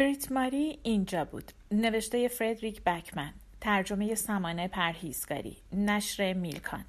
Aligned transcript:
بریت 0.00 0.32
ماری 0.32 0.78
اینجا 0.82 1.24
بود. 1.24 1.52
نوشته 1.70 2.28
فردریک 2.28 2.82
بکمن. 2.82 3.32
ترجمه 3.60 4.14
سمانه 4.14 4.68
پرهیزگاری. 4.68 5.56
نشر 5.72 6.32
میلکان. 6.32 6.84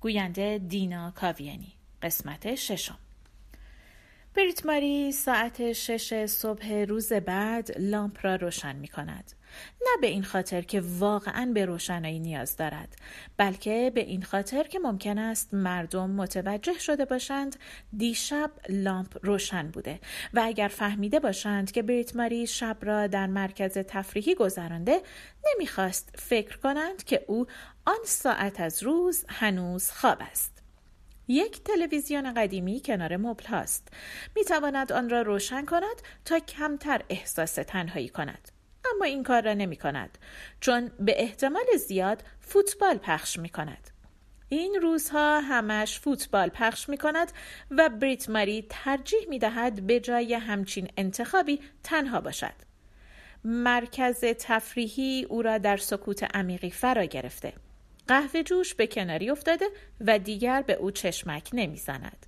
گوینده 0.00 0.58
دینا 0.68 1.10
کاویانی. 1.10 1.72
قسمت 2.02 2.54
ششم. 2.54 2.98
بریت 4.34 4.66
ماری 4.66 5.12
ساعت 5.12 5.72
شش 5.72 6.26
صبح 6.26 6.72
روز 6.72 7.12
بعد 7.12 7.78
لامپ 7.78 8.18
را 8.22 8.36
روشن 8.36 8.76
می 8.76 8.88
کند. 8.88 9.32
نه 9.80 10.00
به 10.00 10.06
این 10.06 10.24
خاطر 10.24 10.60
که 10.60 10.80
واقعا 10.80 11.50
به 11.54 11.64
روشنایی 11.64 12.20
نیاز 12.20 12.56
دارد 12.56 12.96
بلکه 13.36 13.92
به 13.94 14.00
این 14.00 14.22
خاطر 14.22 14.62
که 14.62 14.78
ممکن 14.78 15.18
است 15.18 15.54
مردم 15.54 16.10
متوجه 16.10 16.78
شده 16.78 17.04
باشند 17.04 17.56
دیشب 17.96 18.50
لامپ 18.68 19.18
روشن 19.22 19.68
بوده 19.68 20.00
و 20.34 20.42
اگر 20.44 20.68
فهمیده 20.68 21.20
باشند 21.20 21.70
که 21.70 21.82
بریت 21.82 22.16
ماری 22.16 22.46
شب 22.46 22.76
را 22.82 23.06
در 23.06 23.26
مرکز 23.26 23.72
تفریحی 23.78 24.34
گذرانده 24.34 25.02
نمی‌خواست 25.52 26.14
فکر 26.18 26.56
کنند 26.56 27.04
که 27.04 27.24
او 27.26 27.46
آن 27.84 27.98
ساعت 28.04 28.60
از 28.60 28.82
روز 28.82 29.24
هنوز 29.28 29.90
خواب 29.90 30.18
است 30.20 30.62
یک 31.28 31.64
تلویزیون 31.64 32.34
قدیمی 32.34 32.82
کنار 32.84 33.16
مبل 33.16 33.46
هاست. 33.46 33.88
می 34.36 34.44
تواند 34.44 34.92
آن 34.92 35.10
را 35.10 35.22
روشن 35.22 35.64
کند 35.64 36.02
تا 36.24 36.38
کمتر 36.38 37.02
احساس 37.08 37.54
تنهایی 37.54 38.08
کند. 38.08 38.51
اما 38.94 39.04
این 39.04 39.22
کار 39.22 39.42
را 39.42 39.54
نمی 39.54 39.76
کند 39.76 40.18
چون 40.60 40.90
به 41.00 41.22
احتمال 41.22 41.76
زیاد 41.86 42.22
فوتبال 42.40 42.98
پخش 42.98 43.38
می 43.38 43.48
کند. 43.48 43.90
این 44.48 44.78
روزها 44.82 45.40
همش 45.40 45.98
فوتبال 45.98 46.48
پخش 46.48 46.88
می 46.88 46.96
کند 46.96 47.32
و 47.70 47.88
بریت 47.88 48.30
ماری 48.30 48.66
ترجیح 48.70 49.28
می 49.28 49.38
دهد 49.38 49.86
به 49.86 50.00
جای 50.00 50.34
همچین 50.34 50.88
انتخابی 50.96 51.60
تنها 51.82 52.20
باشد. 52.20 52.54
مرکز 53.44 54.20
تفریحی 54.20 55.26
او 55.28 55.42
را 55.42 55.58
در 55.58 55.76
سکوت 55.76 56.36
عمیقی 56.36 56.70
فرا 56.70 57.04
گرفته. 57.04 57.52
قهوه 58.08 58.42
جوش 58.42 58.74
به 58.74 58.86
کناری 58.86 59.30
افتاده 59.30 59.66
و 60.00 60.18
دیگر 60.18 60.62
به 60.62 60.72
او 60.72 60.90
چشمک 60.90 61.50
نمی‌زند. 61.52 62.26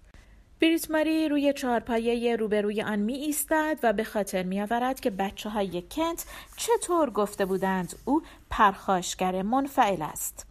بریت 0.61 0.91
ماری 0.91 1.29
روی 1.29 1.53
چهارپایه 1.53 2.37
روبروی 2.37 2.83
آن 2.83 2.99
می 2.99 3.15
ایستد 3.15 3.79
و 3.83 3.93
به 3.93 4.05
خاطر 4.05 4.43
می 4.43 4.61
آورد 4.61 5.01
که 5.01 5.11
بچه 5.11 5.51
های 5.51 5.83
کنت 5.91 6.25
چطور 6.57 7.11
گفته 7.11 7.45
بودند 7.45 7.97
او 8.05 8.23
پرخاشگر 8.51 9.43
منفعل 9.43 10.03
است. 10.03 10.47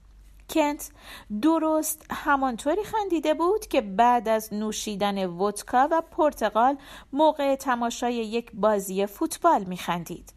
کنت 0.50 0.92
درست 1.42 2.06
همانطوری 2.12 2.84
خندیده 2.84 3.34
بود 3.34 3.68
که 3.68 3.82
بعد 3.82 4.28
از 4.28 4.54
نوشیدن 4.54 5.26
ودکا 5.26 5.88
و 5.92 6.02
پرتقال 6.12 6.78
موقع 7.14 7.56
تماشای 7.56 8.14
یک 8.14 8.52
بازی 8.54 9.06
فوتبال 9.06 9.64
می 9.64 9.78
خندید. 9.78 10.34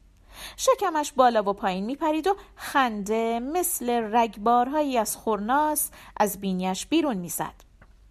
شکمش 0.56 1.12
بالا 1.12 1.42
و 1.42 1.52
پایین 1.52 1.84
میپرید 1.84 2.26
و 2.26 2.36
خنده 2.56 3.40
مثل 3.40 3.90
رگبارهایی 4.12 4.98
از 4.98 5.16
خورناس 5.16 5.90
از 6.16 6.40
بینیش 6.40 6.86
بیرون 6.86 7.16
می‌زد 7.16 7.65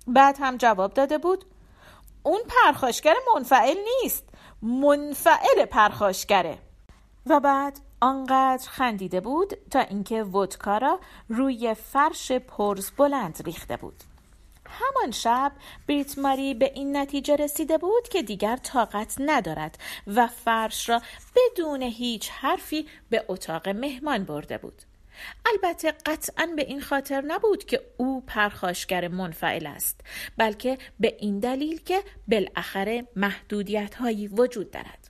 بعد 0.07 0.37
هم 0.39 0.57
جواب 0.57 0.93
داده 0.93 1.17
بود 1.17 1.45
اون 2.23 2.41
پرخاشگر 2.47 3.15
منفعل 3.35 3.77
نیست 4.01 4.23
منفعل 4.61 5.65
پرخاشگره 5.65 6.57
و 7.25 7.39
بعد 7.39 7.79
آنقدر 8.01 8.69
خندیده 8.69 9.21
بود 9.21 9.53
تا 9.71 9.79
اینکه 9.79 10.23
ودکا 10.23 10.77
را 10.77 10.99
روی 11.29 11.73
فرش 11.73 12.31
پرز 12.31 12.91
بلند 12.91 13.41
ریخته 13.45 13.77
بود 13.77 14.03
همان 14.65 15.11
شب 15.11 15.51
بریت 15.87 16.17
ماری 16.17 16.53
به 16.53 16.71
این 16.75 16.97
نتیجه 16.97 17.35
رسیده 17.35 17.77
بود 17.77 18.07
که 18.09 18.21
دیگر 18.21 18.55
طاقت 18.55 19.15
ندارد 19.19 19.77
و 20.07 20.27
فرش 20.27 20.89
را 20.89 21.01
بدون 21.35 21.81
هیچ 21.81 22.29
حرفی 22.29 22.87
به 23.09 23.25
اتاق 23.27 23.69
مهمان 23.69 24.23
برده 24.23 24.57
بود. 24.57 24.81
البته 25.45 25.93
قطعا 26.05 26.47
به 26.55 26.61
این 26.61 26.81
خاطر 26.81 27.21
نبود 27.21 27.65
که 27.65 27.81
او 27.97 28.23
پرخاشگر 28.27 29.07
منفعل 29.07 29.67
است 29.67 30.01
بلکه 30.37 30.77
به 30.99 31.17
این 31.19 31.39
دلیل 31.39 31.81
که 31.81 32.03
بالاخره 32.27 33.07
محدودیت 33.15 33.95
هایی 33.95 34.27
وجود 34.27 34.71
دارد. 34.71 35.05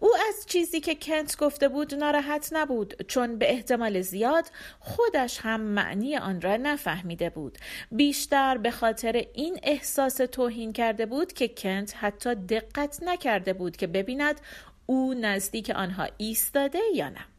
او 0.00 0.10
از 0.28 0.46
چیزی 0.46 0.80
که 0.80 0.94
کنت 0.94 1.36
گفته 1.36 1.68
بود 1.68 1.94
ناراحت 1.94 2.48
نبود 2.52 3.02
چون 3.08 3.38
به 3.38 3.50
احتمال 3.50 4.00
زیاد 4.00 4.44
خودش 4.80 5.38
هم 5.42 5.60
معنی 5.60 6.16
آن 6.16 6.40
را 6.40 6.56
نفهمیده 6.56 7.30
بود. 7.30 7.58
بیشتر 7.90 8.58
به 8.58 8.70
خاطر 8.70 9.26
این 9.34 9.60
احساس 9.62 10.16
توهین 10.16 10.72
کرده 10.72 11.06
بود 11.06 11.32
که 11.32 11.48
کنت 11.48 11.94
حتی 12.00 12.34
دقت 12.34 13.02
نکرده 13.02 13.52
بود 13.52 13.76
که 13.76 13.86
ببیند 13.86 14.40
او 14.86 15.14
نزدیک 15.14 15.70
آنها 15.70 16.08
ایستاده 16.16 16.80
یا 16.94 17.08
نه. 17.08 17.31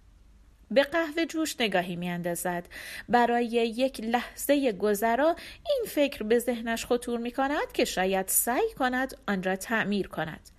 به 0.73 0.83
قهوه 0.83 1.25
جوش 1.25 1.55
نگاهی 1.59 1.95
میاندازد. 1.95 2.67
برای 3.09 3.45
یک 3.45 3.99
لحظه 3.99 4.71
گذرا 4.71 5.35
این 5.69 5.83
فکر 5.87 6.23
به 6.23 6.39
ذهنش 6.39 6.85
خطور 6.85 7.19
می 7.19 7.31
کند 7.31 7.71
که 7.73 7.85
شاید 7.85 8.27
سعی 8.27 8.73
کند 8.79 9.17
آن 9.27 9.43
را 9.43 9.55
تعمیر 9.55 10.07
کند. 10.07 10.49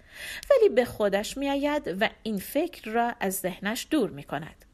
ولی 0.51 0.69
به 0.69 0.85
خودش 0.85 1.37
میآید 1.37 1.97
و 2.01 2.09
این 2.23 2.39
فکر 2.39 2.91
را 2.91 3.15
از 3.21 3.35
ذهنش 3.35 3.87
دور 3.91 4.11
می 4.11 4.23
کند. 4.23 4.65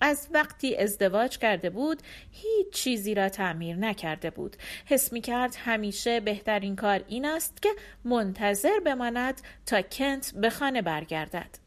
از 0.00 0.28
وقتی 0.30 0.76
ازدواج 0.76 1.38
کرده 1.38 1.70
بود 1.70 2.02
هیچ 2.30 2.70
چیزی 2.72 3.14
را 3.14 3.28
تعمیر 3.28 3.76
نکرده 3.76 4.30
بود. 4.30 4.56
حس 4.86 5.12
می 5.12 5.20
کرد 5.20 5.56
همیشه 5.58 6.20
بهترین 6.20 6.76
کار 6.76 7.04
این 7.08 7.24
است 7.24 7.62
که 7.62 7.68
منتظر 8.04 8.80
بماند 8.80 9.40
تا 9.66 9.82
کنت 9.82 10.32
به 10.34 10.50
خانه 10.50 10.82
برگردد. 10.82 11.63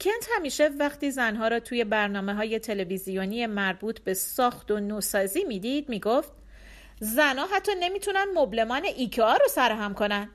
کنت 0.00 0.28
همیشه 0.36 0.68
وقتی 0.68 1.10
زنها 1.10 1.48
را 1.48 1.60
توی 1.60 1.84
برنامه 1.84 2.34
های 2.34 2.58
تلویزیونی 2.58 3.46
مربوط 3.46 4.00
به 4.00 4.14
ساخت 4.14 4.70
و 4.70 4.80
نوسازی 4.80 5.44
می‌دید 5.44 5.88
می‌گفت 5.88 6.32
زنها 7.00 7.46
حتی 7.46 7.72
نمی‌تونن 7.80 8.26
مبلمان 8.34 8.84
ایکا 8.84 9.32
رو 9.32 9.48
سرهم 9.48 9.94
کنن 9.94 10.28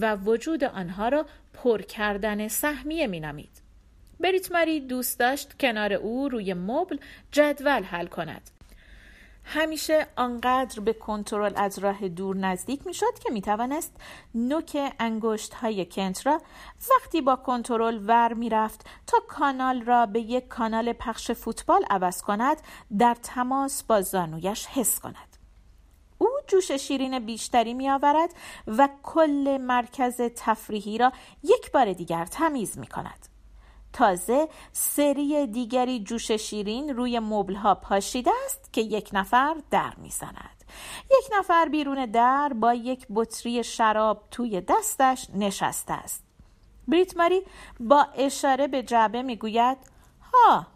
و 0.00 0.16
وجود 0.16 0.64
آنها 0.64 1.08
را 1.08 1.26
پر 1.54 1.82
کردن 1.82 2.48
سهمیه 2.48 3.06
مینامید. 3.06 3.62
بریت 4.20 4.52
ماری 4.52 4.80
دوست 4.80 5.18
داشت 5.18 5.58
کنار 5.60 5.92
او 5.92 6.28
روی 6.28 6.54
مبل 6.54 6.98
جدول 7.32 7.82
حل 7.82 8.06
کند. 8.06 8.50
همیشه 9.50 10.06
آنقدر 10.16 10.80
به 10.80 10.92
کنترل 10.92 11.52
از 11.56 11.78
راه 11.78 12.08
دور 12.08 12.36
نزدیک 12.36 12.86
می 12.86 12.94
شد 12.94 13.18
که 13.24 13.30
می 13.30 13.42
توانست 13.42 13.96
نوک 14.34 14.94
انگشت 14.98 15.54
های 15.54 15.86
کنت 15.86 16.26
را 16.26 16.40
وقتی 16.90 17.20
با 17.20 17.36
کنترل 17.36 18.00
ور 18.06 18.32
می 18.32 18.48
رفت 18.48 18.86
تا 19.06 19.18
کانال 19.28 19.82
را 19.82 20.06
به 20.06 20.20
یک 20.20 20.48
کانال 20.48 20.92
پخش 20.92 21.30
فوتبال 21.30 21.84
عوض 21.90 22.22
کند 22.22 22.56
در 22.98 23.16
تماس 23.22 23.82
با 23.82 24.00
زانویش 24.00 24.66
حس 24.66 25.00
کند. 25.00 25.36
او 26.18 26.28
جوش 26.46 26.72
شیرین 26.72 27.18
بیشتری 27.18 27.74
می 27.74 27.90
آورد 27.90 28.34
و 28.66 28.88
کل 29.02 29.58
مرکز 29.60 30.20
تفریحی 30.20 30.98
را 30.98 31.12
یک 31.42 31.72
بار 31.72 31.92
دیگر 31.92 32.24
تمیز 32.24 32.78
می 32.78 32.86
کند. 32.86 33.37
تازه 33.92 34.48
سری 34.72 35.46
دیگری 35.46 36.00
جوش 36.04 36.30
شیرین 36.30 36.96
روی 36.96 37.18
مبل 37.18 37.54
ها 37.54 37.74
پاشیده 37.74 38.30
است 38.44 38.72
که 38.72 38.80
یک 38.80 39.10
نفر 39.12 39.56
در 39.70 39.94
می‌زند. 39.96 40.64
یک 41.04 41.30
نفر 41.38 41.68
بیرون 41.68 42.06
در 42.06 42.52
با 42.52 42.74
یک 42.74 43.06
بطری 43.14 43.64
شراب 43.64 44.24
توی 44.30 44.60
دستش 44.60 45.26
نشسته 45.34 45.92
است. 45.92 46.24
بریت 46.88 47.16
ماری 47.16 47.42
با 47.80 48.02
اشاره 48.02 48.66
به 48.66 48.82
جعبه 48.82 49.22
می‌گوید 49.22 49.78
ها. 50.32 50.66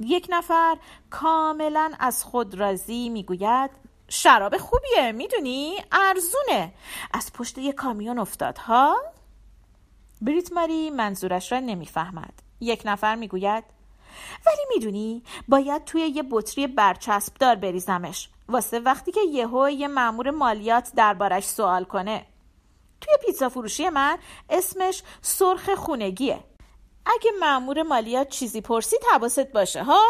یک 0.00 0.26
نفر 0.30 0.76
کاملا 1.10 1.92
از 1.98 2.24
خود 2.24 2.54
راضی 2.54 3.08
می‌گوید 3.08 3.70
شراب 4.08 4.56
خوبیه 4.56 5.12
می‌دونی؟ 5.12 5.84
ارزونه. 5.92 6.72
از 7.12 7.32
پشت 7.32 7.58
یه 7.58 7.72
کامیون 7.72 8.18
افتاد. 8.18 8.58
ها؟ 8.58 8.96
بریت 10.22 10.52
ماری 10.52 10.90
منظورش 10.90 11.52
را 11.52 11.60
نمی‌فهمد. 11.60 12.32
یک 12.60 12.82
نفر 12.84 13.14
می‌گوید 13.14 13.64
ولی 14.46 14.60
می‌دونی 14.74 15.22
باید 15.48 15.84
توی 15.84 16.00
یه 16.00 16.24
بطری 16.30 16.66
برچسب 16.66 17.34
دار 17.34 17.54
بریزمش. 17.54 18.28
واسه 18.48 18.80
وقتی 18.80 19.12
که 19.12 19.20
یهو 19.20 19.70
یه 19.70 19.88
مامور 19.88 20.30
مالیات 20.30 20.92
دربارش 20.96 21.44
سوال 21.44 21.84
کنه. 21.84 22.26
توی 23.00 23.14
پیتزا 23.26 23.48
فروشی 23.48 23.88
من 23.88 24.18
اسمش 24.50 25.02
سرخ 25.22 25.70
خونگیه. 25.74 26.44
اگه 27.06 27.30
مامور 27.40 27.82
مالیات 27.82 28.28
چیزی 28.28 28.60
پرسید 28.60 29.00
حواست 29.12 29.52
باشه 29.52 29.82
ها؟ 29.82 30.02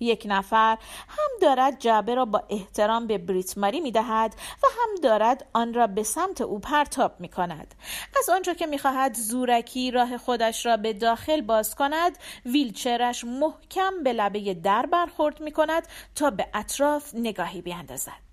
یک 0.00 0.26
نفر 0.28 0.78
هم 1.08 1.30
دارد 1.42 1.78
جعبه 1.78 2.14
را 2.14 2.24
با 2.24 2.42
احترام 2.50 3.06
به 3.06 3.18
بریت 3.18 3.58
ماری 3.58 3.80
می 3.80 3.92
دهد 3.92 4.34
و 4.62 4.66
هم 4.66 4.94
دارد 5.02 5.46
آن 5.52 5.74
را 5.74 5.86
به 5.86 6.02
سمت 6.02 6.40
او 6.40 6.58
پرتاب 6.58 7.20
می 7.20 7.28
کند. 7.28 7.74
از 8.18 8.28
آنجا 8.28 8.54
که 8.54 8.66
می 8.66 8.78
خواهد 8.78 9.14
زورکی 9.14 9.90
راه 9.90 10.18
خودش 10.18 10.66
را 10.66 10.76
به 10.76 10.92
داخل 10.92 11.40
باز 11.40 11.74
کند 11.74 12.18
ویلچرش 12.46 13.24
محکم 13.24 14.02
به 14.02 14.12
لبه 14.12 14.54
در 14.54 14.86
برخورد 14.86 15.40
می 15.40 15.52
کند 15.52 15.88
تا 16.14 16.30
به 16.30 16.46
اطراف 16.54 17.14
نگاهی 17.14 17.62
بیاندازد. 17.62 18.25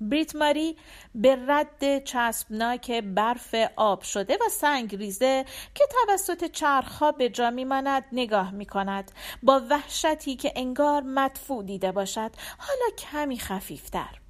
بریت 0.00 0.36
ماری 0.36 0.76
به 1.14 1.38
رد 1.46 2.04
چسبناک 2.04 2.90
برف 2.90 3.54
آب 3.76 4.02
شده 4.02 4.34
و 4.46 4.48
سنگ 4.48 4.96
ریزه 4.96 5.44
که 5.74 5.84
توسط 5.90 6.44
چرخها 6.44 7.12
به 7.12 7.28
جا 7.28 7.50
میماند 7.50 8.04
نگاه 8.12 8.50
می 8.50 8.66
کند 8.66 9.12
با 9.42 9.60
وحشتی 9.70 10.36
که 10.36 10.52
انگار 10.56 11.02
مدفوع 11.02 11.64
دیده 11.64 11.92
باشد 11.92 12.30
حالا 12.58 12.96
کمی 12.98 13.38
خفیفتر. 13.38 14.20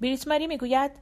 بریت 0.00 0.28
ماری 0.28 0.46
می‌گوید 0.46 0.92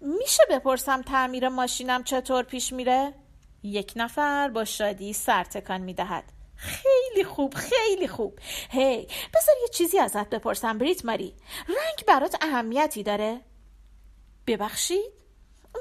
میشه 0.00 0.42
بپرسم 0.50 1.02
تعمیر 1.02 1.48
ماشینم 1.48 2.04
چطور 2.04 2.42
پیش 2.42 2.72
میره؟ 2.72 3.14
یک 3.62 3.92
نفر 3.96 4.48
با 4.48 4.64
شادی 4.64 5.12
سرتکان 5.12 5.80
می‌دهد. 5.80 6.24
خیلی 6.60 7.24
خوب 7.24 7.54
خیلی 7.54 8.08
خوب. 8.08 8.38
هی 8.70 9.08
بذار 9.34 9.54
یه 9.62 9.68
چیزی 9.68 9.98
ازت 9.98 10.30
بپرسم 10.30 10.78
بریت 10.78 11.04
ماری. 11.04 11.34
رنگ 11.68 12.04
برات 12.06 12.36
اهمیتی 12.40 13.02
داره؟ 13.02 13.40
ببخشید؟ 14.46 15.12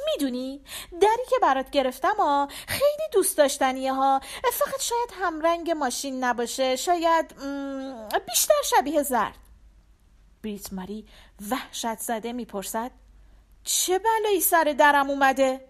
می‌دونی؟ 0.06 0.64
دری 1.02 1.26
که 1.30 1.36
برات 1.42 1.70
گرفتم 1.70 2.16
ها 2.18 2.48
خیلی 2.68 3.10
دوست 3.12 3.38
داشتنیه 3.38 3.94
ها. 3.94 4.22
فقط 4.54 4.82
شاید 4.82 5.10
همرنگ 5.22 5.72
ماشین 5.72 6.24
نباشه 6.24 6.76
شاید 6.76 7.36
بیشتر 8.28 8.62
شبیه 8.66 9.04
زرد. 9.04 9.38
بریت 10.44 10.74
ماری 10.74 11.06
وحشت 11.52 12.00
زده 12.00 12.34
می‌پرسد. 12.34 12.92
چه 13.64 14.00
بلایی 14.00 14.42
سر 14.42 14.76
درم 14.80 15.10
اومده؟ 15.10 15.69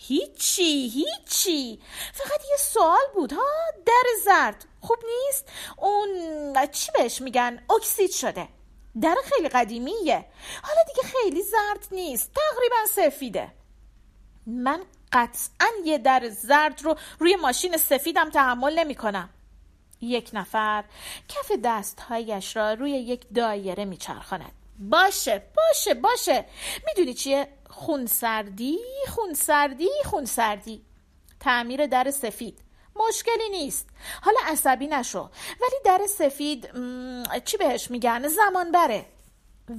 هیچی 0.00 0.88
هیچی. 0.88 1.80
فقط 2.12 2.40
یه 2.50 2.56
سوال 2.58 3.06
بود 3.14 3.32
ها؟ 3.32 3.46
در 3.86 4.04
زرد. 4.24 4.64
خوب 4.80 4.98
نیست؟ 5.04 5.48
اون 5.76 6.66
چی 6.72 6.92
بهش 6.94 7.20
میگن؟ 7.20 7.62
اکسید 7.76 8.10
شده. 8.10 8.48
در 9.00 9.16
خیلی 9.24 9.48
قدیمیه. 9.48 10.24
حالا 10.62 10.80
دیگه 10.86 11.08
خیلی 11.08 11.42
زرد 11.42 11.88
نیست. 11.90 12.30
تقریبا 12.34 12.86
سفیده. 12.88 13.52
من 14.46 14.82
قطعا 15.12 15.68
یه 15.84 15.98
در 15.98 16.28
زرد 16.28 16.82
رو 16.82 16.96
روی 17.18 17.36
ماشین 17.36 17.76
سفیدم 17.76 18.30
تحمل 18.30 18.78
نمی 18.78 18.94
کنم. 18.94 19.30
یک 20.00 20.30
نفر 20.32 20.84
کف 21.28 21.52
دستهایش 21.64 22.56
را 22.56 22.72
روی 22.72 22.90
یک 22.90 23.26
دایره 23.34 23.84
میچرخاند. 23.84 24.52
باشه 24.78 25.42
باشه 25.56 25.94
باشه. 25.94 26.44
می‌دونی 26.86 27.14
چیه؟ 27.14 27.48
خونسردی 27.68 28.78
خونسردی 29.08 29.88
خونسردی. 30.04 30.84
تعمیر 31.40 31.86
در 31.86 32.10
سفید. 32.10 32.60
مشکلی 33.08 33.48
نیست. 33.50 33.88
حالا 34.22 34.38
عصبی 34.46 34.86
نشو. 34.86 35.30
ولی 35.60 35.76
در 35.84 36.00
سفید 36.08 36.70
چی 37.44 37.56
بهش 37.56 37.90
میگن؟ 37.90 38.28
زمان 38.28 38.72
بره. 38.72 39.06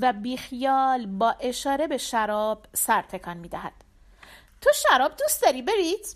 و 0.02 0.14
بیخیال 0.14 1.06
با 1.06 1.36
اشاره 1.40 1.88
به 1.88 1.98
شراب 1.98 2.66
سرتکان 2.74 3.38
می‌دهد. 3.38 3.74
تو 4.62 4.70
شراب 4.74 5.16
دوست 5.18 5.42
داری 5.42 5.62
بریت؟ 5.62 6.16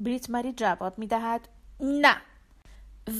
بریت 0.00 0.30
ماری 0.30 0.52
جواب 0.52 0.98
می‌دهد 0.98 1.48
نه. 1.80 2.16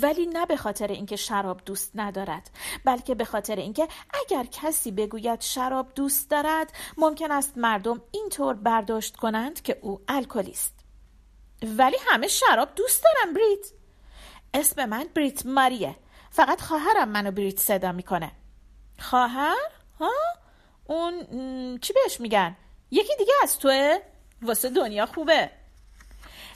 ولی 0.03 0.27
نه 0.27 0.47
به 0.47 0.57
خاطر 0.57 0.87
اینکه 0.87 1.17
شراب 1.17 1.61
دوست 1.65 1.91
ندارد 1.95 2.51
بلکه 2.85 3.15
به 3.15 3.25
خاطر 3.25 3.57
اینکه 3.57 3.89
اگر 4.15 4.45
کسی 4.45 4.91
بگوید 4.91 5.41
شراب 5.41 5.95
دوست 5.95 6.31
دارد 6.31 6.73
ممکن 6.97 7.31
است 7.31 7.59
مردم 7.59 8.03
اینطور 8.11 8.55
برداشت 8.55 9.17
کنند 9.17 9.63
که 9.63 9.79
او 9.83 10.01
الکلیست. 10.09 10.75
ولی 11.63 11.97
همه 12.07 12.29
شراب 12.29 12.69
دوست 12.77 13.05
دارن 13.05 13.35
بریت 13.35 13.73
اسم 14.55 14.85
من 14.85 15.07
بریت 15.15 15.47
ماریه. 15.47 15.97
فقط 16.31 16.61
خواهرم 16.61 17.09
منو 17.09 17.31
بریت 17.31 17.61
صدا 17.61 17.93
می‌کنه. 17.93 18.33
خواهر؟ 18.99 19.71
ها؟ 20.01 20.13
اون 20.85 21.79
چی 21.79 21.93
بهش 21.93 22.21
میگن؟ 22.21 22.57
یکی 22.91 23.17
دیگه 23.19 23.33
از 23.43 23.59
توه؟ 23.59 23.99
واسه 24.43 24.71
دنیا 24.71 25.07
خوبه. 25.07 25.51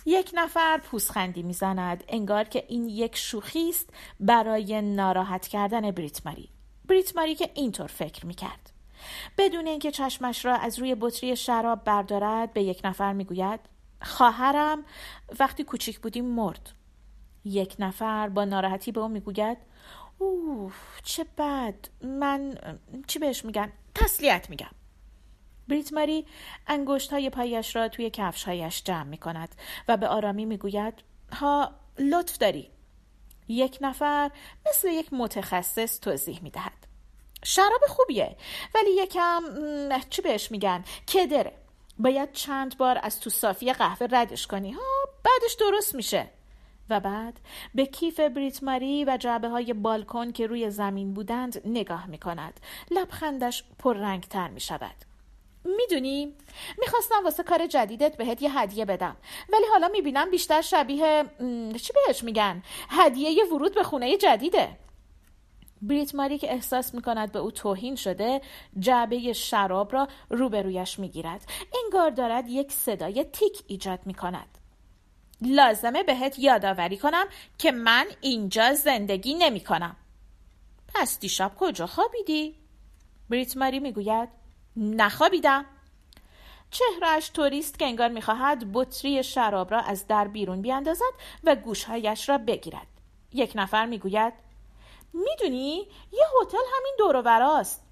یک 0.09 0.31
نفر 0.35 0.79
پوسخندی 0.79 1.43
می‌زند 1.43 2.05
انگار 2.09 2.45
که 2.45 2.65
این 2.69 2.89
یک 2.89 3.17
شوخی 3.17 3.69
است 3.69 3.91
برای 4.21 4.83
ناراحت 4.83 5.49
کردن 5.49 5.91
بریت 5.91 6.27
ماری. 6.27 6.49
بریت 6.85 7.17
ماری 7.17 7.35
که 7.35 7.51
اینطور 7.55 7.87
فکر 7.87 8.27
می‌کرد. 8.27 8.73
بدون 9.39 9.67
اینکه 9.67 9.91
چشمش 9.91 10.45
را 10.45 10.55
از 10.55 10.79
روی 10.79 10.95
بطری 10.95 11.37
شراب 11.37 11.85
بردارد 11.85 12.53
به 12.53 12.63
یک 12.63 12.81
نفر 12.85 13.13
می‌گوید 13.13 13.61
خواهرم 14.03 14.85
وقتی 15.39 15.65
کوچیک 15.65 16.01
بودیم 16.01 16.25
مرد. 16.25 16.71
یک 17.45 17.77
نفر 17.79 18.29
با 18.29 18.45
ناراحتی 18.45 18.93
به 18.93 19.01
او 19.01 19.09
می‌گوید 19.09 19.59
اوه 20.19 20.73
چه 21.03 21.27
بد. 21.39 21.75
من 22.03 22.59
چی 23.07 23.19
بهش 23.19 23.45
میگن؟ 23.45 23.73
تسلیت 23.95 24.51
میگم. 24.51 24.71
بریت 25.69 25.93
ماری 25.93 26.27
انگشت 26.67 27.13
های 27.13 27.31
پایش 27.31 27.77
را 27.77 27.89
توی 27.89 28.11
کفش 28.11 28.45
هایش 28.45 28.83
جمع 28.83 29.03
می 29.03 29.19
کند 29.19 29.55
و 29.89 29.97
به 29.97 30.09
آرامی 30.09 30.45
می 30.45 30.57
گوید 30.57 30.95
ها 31.33 31.73
لطف 31.99 32.39
داری. 32.39 32.71
یک 33.49 33.79
نفر 33.81 34.31
مثل 34.69 34.89
یک 34.89 35.13
متخصص 35.13 36.01
توضیح 36.01 36.43
می 36.43 36.51
دهد 36.51 36.87
شراب 37.45 37.81
خوبیه 37.89 38.37
ولی 38.75 38.91
یکم 38.91 39.43
چی 40.11 40.23
بهش 40.23 40.51
میگن 40.51 40.85
کدره. 41.09 41.53
باید 41.99 42.33
چند 42.33 42.79
بار 42.79 42.99
از 43.03 43.21
تو 43.21 43.31
صافی 43.31 43.73
قهوه 43.73 44.07
ردش 44.11 44.47
کنی. 44.47 44.73
ها 44.73 44.83
بعدش 45.25 45.55
درست 45.55 45.95
میشه. 45.95 46.31
و 46.91 47.01
بعد 47.01 47.41
به 47.75 47.87
کیف 47.87 48.21
بریت 48.21 48.63
ماری 48.63 49.05
و 49.05 49.17
جعبه 49.17 49.49
های 49.49 49.73
بالکن 49.73 50.33
که 50.33 50.47
روی 50.47 50.71
زمین 50.71 51.15
بودند 51.15 51.63
نگاه 51.65 52.07
می 52.07 52.19
کند 52.19 52.61
لبخندش 52.91 53.65
تر 54.31 54.49
می 54.49 54.61
شود 54.61 55.08
می‌دونی؟ 55.65 56.35
می‌خواستم 56.79 57.25
واسه 57.25 57.43
کار 57.43 57.67
جدیدت 57.67 58.17
بهت 58.17 58.43
یه 58.43 58.59
هدیه 58.59 58.85
بدم. 58.85 59.17
ولی 59.53 59.65
حالا 59.71 59.89
می‌بینم 59.89 60.31
بیشتر 60.31 60.61
شبیه 60.63 61.25
چی 61.83 61.93
بهش 61.93 62.25
میگن؟ 62.25 62.63
هدیه 62.89 63.45
ورود 63.45 63.75
به 63.75 63.83
خونه 63.83 64.17
جدیده. 64.17 64.77
بریت 65.83 66.15
ماری 66.15 66.39
که 66.39 66.53
احساس 66.53 66.95
می‌کند 66.95 67.33
به 67.33 67.39
او 67.39 67.51
توهین 67.51 67.97
شده 67.97 68.41
جعبه 68.79 69.33
شراب 69.33 69.93
را 69.93 70.09
روبرویش 70.31 70.99
می‌گیرد. 70.99 71.51
انگار 71.85 72.11
دارد 72.11 72.49
یک 72.49 72.73
صدای 72.73 73.25
تیک 73.25 73.63
ایجاد 73.67 74.01
می‌کند. 74.05 74.59
لازمه 75.43 76.03
بهت 76.03 76.39
یادآوری 76.39 76.97
کنم 76.97 77.27
که 77.59 77.73
من 77.73 78.07
اینجا 78.21 78.75
زندگی 78.75 79.35
نمی‌کنم. 79.35 79.97
پس 80.95 81.19
دیشب 81.19 81.53
کجا 81.59 81.87
خوابیدی؟ 81.87 82.55
بریت 83.31 83.57
ماری 83.57 83.81
می‌گوید 83.81 84.38
نخوابیدم. 84.79 85.65
چهرش 86.71 87.29
توریست 87.29 87.79
که 87.79 87.85
انگار 87.85 88.09
می‌خواهد 88.09 88.73
بطری 88.73 89.23
شراب 89.23 89.71
را 89.71 89.81
از 89.81 90.07
در 90.07 90.29
بیرون 90.29 90.63
بیاندازد 90.63 91.13
و 91.45 91.55
گوشهایش 91.55 92.29
را 92.29 92.39
بگیرد. 92.39 92.87
یک 93.33 93.53
نفر 93.55 93.87
می‌گوید 93.87 94.33
می‌دونی 95.13 95.87
یه 96.13 96.25
هتل 96.43 96.59
همین 96.77 96.95
دور 96.99 97.17
است. 97.29 97.85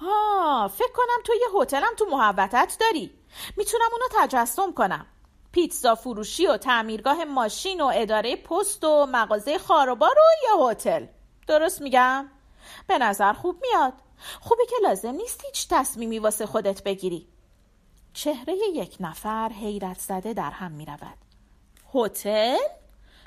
ها 0.00 0.70
فکر 0.74 0.92
کنم 0.92 1.22
تو 1.24 1.32
یه 1.34 1.60
هتلم 1.60 1.94
تو 1.98 2.04
محوتت 2.04 2.76
داری. 2.80 3.10
می‌تونم 3.56 3.88
اونو 3.92 4.26
تجسم 4.26 4.72
کنم. 4.72 5.06
پیتزا 5.52 5.94
فروشی 5.94 6.46
و 6.46 6.56
تعمیرگاه 6.56 7.24
ماشین 7.24 7.80
و 7.80 7.90
اداره 7.94 8.36
پست 8.36 8.84
و 8.84 9.06
مغازه 9.06 9.58
خاروبار 9.58 10.10
و 10.18 10.22
یه 10.44 10.66
هتل. 10.66 11.06
درست 11.46 11.80
میگم؟ 11.80 12.30
به 12.86 12.98
نظر 12.98 13.32
خوب 13.32 13.62
میاد. 13.62 13.92
خوبه 14.40 14.66
که 14.66 14.76
لازم 14.82 15.14
نیست 15.14 15.44
هیچ 15.44 15.68
تصمیمی 15.70 16.18
واسه 16.18 16.46
خودت 16.46 16.82
بگیری 16.82 17.28
چهره 18.12 18.54
یک 18.74 18.96
نفر 19.00 19.48
حیرت 19.48 19.98
زده 19.98 20.32
در 20.32 20.50
هم 20.50 20.72
می 20.72 20.86
رود 20.86 21.18
هتل؟ 21.94 22.58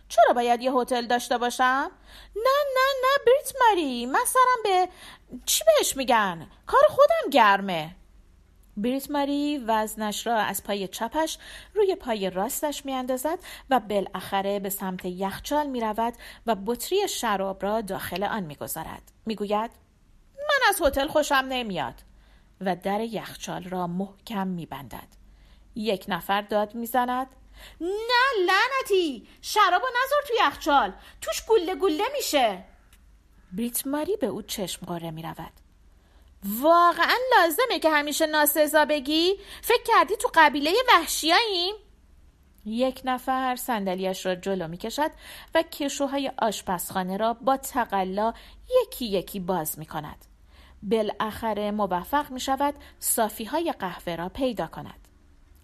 چرا 0.09 0.33
باید 0.33 0.61
یه 0.61 0.71
هتل 0.73 1.05
داشته 1.07 1.37
باشم؟ 1.37 1.91
نه 2.35 2.51
نه 2.75 2.87
نه 3.03 3.25
بریت 3.25 3.53
ماری 3.61 4.05
من 4.05 4.25
سرم 4.27 4.63
به 4.63 4.89
چی 5.45 5.63
بهش 5.65 5.97
میگن؟ 5.97 6.47
کار 6.65 6.81
خودم 6.89 7.29
گرمه 7.31 7.95
بریت 8.77 9.11
ماری 9.11 9.57
وزنش 9.57 10.27
را 10.27 10.35
از 10.35 10.63
پای 10.63 10.87
چپش 10.87 11.37
روی 11.73 11.95
پای 11.95 12.29
راستش 12.29 12.85
میاندازد 12.85 13.39
و 13.69 13.79
بالاخره 13.79 14.59
به 14.59 14.69
سمت 14.69 15.05
یخچال 15.05 15.67
می 15.67 15.81
رود 15.81 16.13
و 16.45 16.55
بطری 16.65 17.07
شراب 17.07 17.63
را 17.63 17.81
داخل 17.81 18.23
آن 18.23 18.43
می‌گذارد 18.43 19.01
می‌گوید 19.25 19.71
من 20.38 20.70
از 20.70 20.82
هتل 20.82 21.08
خوشم 21.08 21.46
نمیاد. 21.50 21.96
و 22.62 22.75
در 22.75 23.01
یخچال 23.01 23.63
را 23.63 23.88
محکم 23.88 24.48
میبندد. 24.48 25.08
یک 25.75 26.06
نفر 26.08 26.42
داد 26.42 26.75
می‌زند 26.75 27.27
نه 27.82 28.46
لعنتی! 28.46 29.27
شرابو 29.42 29.86
نذار 29.88 30.22
تو 30.27 30.34
یخچال 30.46 30.94
توش 31.22 31.46
گله 31.48 31.75
گله 31.75 32.04
میشه. 32.18 32.63
بریت 33.54 33.88
ماری 33.88 34.18
به 34.18 34.27
او 34.27 34.42
چشم 34.42 34.86
قاره 34.86 35.12
می‌رود. 35.12 35.51
واقعا 36.62 37.18
لازمه 37.38 37.80
که 37.80 37.89
همیشه 37.89 38.25
ناسزا 38.25 38.86
بگی؟ 38.86 39.39
فکر 39.62 39.84
کردی 39.84 40.15
تو 40.15 40.30
قبیله 40.34 40.74
وحشیاییم؟ 40.89 41.75
یک 42.65 43.01
نفر 43.05 43.55
صندلیاش 43.55 44.25
را 44.25 44.36
جلو 44.36 44.67
می 44.67 44.77
کشد 44.77 45.12
و 45.55 45.62
کشوهای 45.63 46.31
آشپزخانه 46.38 47.17
را 47.17 47.34
با 47.34 47.57
تقلا 47.57 48.34
یکی 48.81 49.05
یکی 49.05 49.39
باز 49.39 49.79
می 49.79 49.86
کند. 49.86 50.25
بالاخره 50.84 51.72
موفق 51.72 52.31
می 52.31 52.39
شود 52.39 52.74
صافی 53.00 53.45
های 53.45 53.74
قهوه 53.79 54.15
را 54.15 54.29
پیدا 54.29 54.67
کند. 54.67 55.07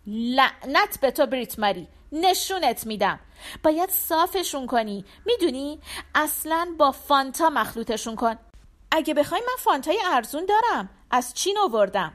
لعنت 0.07 0.99
به 1.01 1.11
تو 1.11 1.25
بریت 1.25 1.59
ماری! 1.59 1.87
نشونت 2.11 2.85
میدم! 2.85 3.19
باید 3.63 3.89
صافشون 3.89 4.67
کنی! 4.67 5.05
می‌دونی؟ 5.25 5.79
اصلا 6.15 6.67
با 6.77 6.91
فانتا 6.91 7.49
مخلوطشون 7.49 8.15
کن! 8.15 8.35
اگه 8.91 9.13
بخوای 9.13 9.41
من 9.41 9.55
فانتای 9.59 9.99
ارزون 10.05 10.45
دارم 10.45 10.89
از 11.11 11.33
چین 11.33 11.57
آوردم! 11.57 12.13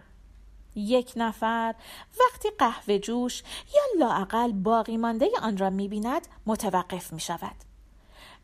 یک 0.76 1.12
نفر. 1.16 1.74
وقتی 2.20 2.48
قهوه 2.58 2.98
جوش 2.98 3.42
یا 3.74 4.06
لاعقل 4.06 4.52
باقی 4.52 4.96
مانده 4.96 5.30
آن 5.42 5.56
را 5.56 5.70
می‌بیند 5.70 6.28
متوقف 6.46 7.12
می 7.12 7.20
شود 7.20 7.66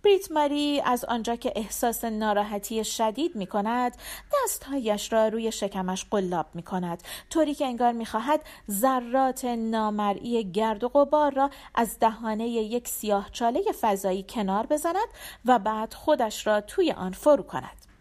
بریت 0.03 0.33
ماری 0.33 0.81
از 0.85 1.05
آنجا 1.05 1.37
که 1.37 1.53
احساس 1.57 2.05
ناراحتی 2.05 2.85
شدید 2.85 3.37
می 3.37 3.47
کند 3.47 3.97
دستهایش 4.33 5.13
را 5.13 5.29
روی 5.29 5.53
شکمش 5.53 6.07
قلاب 6.11 6.47
می 6.55 6.63
کند 6.63 7.03
طوری 7.31 7.55
که 7.55 7.67
انگار 7.67 7.93
می 7.93 8.07
خواهد 8.07 8.41
ذرات 8.71 9.45
نامرئی 9.45 10.53
گرد 10.53 10.85
و 10.85 10.89
غبار 10.89 11.35
را 11.35 11.51
از 11.75 11.99
دهانه 11.99 12.49
یک 12.49 12.89
سیاه 12.89 13.31
چاله 13.31 13.63
فضایی 13.81 14.25
کنار 14.29 14.67
بزند 14.67 15.09
و 15.45 15.59
بعد 15.59 15.95
خودش 15.95 16.47
را 16.47 16.61
توی 16.61 16.93
آن 16.93 17.13
فرو 17.13 17.43
کند. 17.43 17.92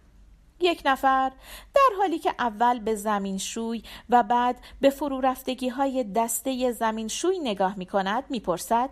یک 0.63 0.81
نفر 0.85 1.31
در 1.73 1.95
حالی 1.97 2.19
که 2.19 2.35
اول 2.39 2.79
به 2.79 2.95
زمین 2.95 3.37
شوی 3.37 3.83
و 4.09 4.23
بعد 4.23 4.57
به 4.81 4.89
فرو 4.89 5.21
رفتگی 5.21 5.69
های 5.69 6.03
دسته 6.03 6.71
زمین 6.71 7.07
شوی 7.07 7.39
نگاه 7.39 7.77
می 7.77 7.85
کند 7.85 8.23
می 8.29 8.39
پرسد 8.39 8.89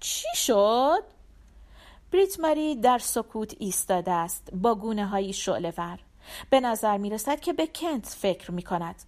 چی 0.00 0.28
شد؟ 0.34 1.02
بریت 2.12 2.40
ماری 2.40 2.74
در 2.74 2.98
سکوت 2.98 3.54
ایستاده 3.58 4.12
است 4.12 4.50
با 4.52 4.74
گونه 4.74 5.06
هایی 5.06 5.34
ور. 5.78 5.98
به 6.50 6.60
نظر 6.60 6.96
می 6.96 7.10
رسد 7.10 7.40
که 7.40 7.52
به 7.52 7.66
کنت 7.66 8.06
فکر 8.06 8.50
می 8.50 8.62
کند. 8.62 9.02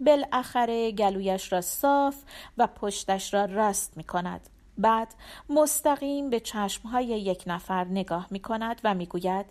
بالاخره 0.00 0.92
گلویش 0.92 1.52
را 1.52 1.60
صاف 1.60 2.16
و 2.58 2.66
پشتش 2.66 3.34
را 3.34 3.44
راست 3.44 3.96
می 3.96 4.04
کند. 4.04 4.40
بعد 4.78 5.14
مستقیم 5.48 6.30
به 6.30 6.40
چشمهای 6.40 7.06
یک 7.06 7.44
نفر 7.46 7.84
نگاه 7.84 8.26
می 8.30 8.40
کند 8.40 8.80
و 8.84 8.94
می 8.94 9.06
گوید 9.06 9.46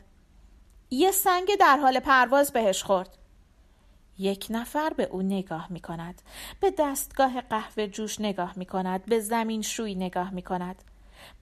یه 0.92 1.12
سنگ 1.12 1.56
در 1.60 1.78
حال 1.78 2.00
پرواز 2.00 2.52
بهش 2.52 2.84
خورد. 2.84 3.18
یک 4.18 4.48
نفر 4.50 4.90
به 4.90 5.04
او 5.04 5.22
نگاه 5.22 5.68
می 5.70 5.80
کند. 5.80 6.22
به 6.60 6.74
دستگاه 6.80 7.42
قهوه 7.42 7.88
جوش 7.88 8.22
نگاه 8.22 8.54
می 8.56 8.66
کند. 8.66 9.06
به 9.06 9.20
زمین 9.20 9.62
شوی 9.62 9.96
نگاه 9.96 10.30
می 10.30 10.42
کند. 10.42 10.76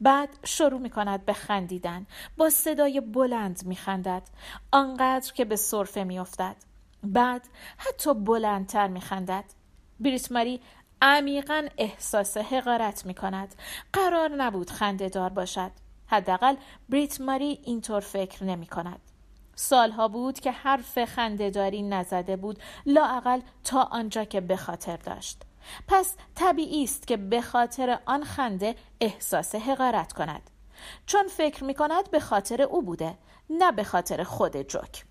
بعد 0.01 0.29
شروع 0.43 0.79
می 0.79 0.89
کند 0.89 1.25
به 1.25 1.33
خندیدن 1.33 2.05
با 2.37 2.49
صدای 2.49 3.01
بلند 3.01 3.65
می 3.65 3.75
خندد 3.75 4.23
آنقدر 4.71 5.33
که 5.33 5.45
به 5.45 5.55
صرفه 5.55 6.03
می 6.03 6.19
افتد. 6.19 6.55
بعد 7.03 7.47
حتی 7.77 8.13
بلندتر 8.13 8.87
می 8.87 9.01
خندد 9.01 9.45
بریت 9.99 10.31
ماری 10.31 10.61
عمیقا 11.01 11.67
احساس 11.77 12.37
حقارت 12.37 13.05
می 13.05 13.13
کند 13.13 13.55
قرار 13.93 14.35
نبود 14.35 14.69
خنده 14.69 15.09
دار 15.09 15.29
باشد 15.29 15.71
حداقل 16.07 16.55
بریت 16.89 17.21
ماری 17.21 17.59
اینطور 17.63 17.99
فکر 17.99 18.43
نمی 18.43 18.67
کند 18.67 18.99
سالها 19.59 20.07
بود 20.07 20.39
که 20.39 20.51
حرف 20.51 21.05
خندهداری 21.05 21.81
نزده 21.81 22.35
بود 22.35 22.59
لااقل 22.85 23.39
تا 23.63 23.81
آنجا 23.81 24.23
که 24.23 24.41
به 24.41 24.57
خاطر 24.57 24.97
داشت. 24.97 25.41
پس 25.87 26.15
طبیعی 26.35 26.83
است 26.83 27.07
که 27.07 27.17
به 27.17 27.41
خاطر 27.41 27.99
آن 28.05 28.23
خنده 28.23 28.75
احساس 29.01 29.55
حقارت 29.55 30.13
کند. 30.13 30.49
چون 31.05 31.27
فکر 31.27 31.63
می 31.63 31.73
کند 31.73 32.11
به 32.11 32.19
خاطر 32.19 32.61
او 32.61 32.81
بوده 32.81 33.17
نه 33.49 33.71
به 33.71 33.83
خاطر 33.83 34.23
خود 34.23 34.61
جوک. 34.61 35.05